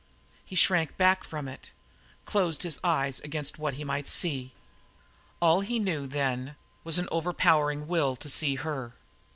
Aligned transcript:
He 0.43 0.55
shrank 0.55 0.97
back 0.97 1.23
from 1.23 1.47
it; 1.47 1.69
closed 2.25 2.63
his 2.63 2.79
eyes 2.83 3.19
against 3.19 3.59
what 3.59 3.75
he 3.75 3.83
might 3.83 4.07
see. 4.07 4.51
All 5.39 5.61
he 5.61 5.77
knew, 5.77 6.07
then, 6.07 6.55
was 6.83 6.97
an 6.97 7.07
overpowering 7.11 7.87
will 7.87 8.15
to 8.15 8.27
see 8.27 8.55
her. 8.55 8.93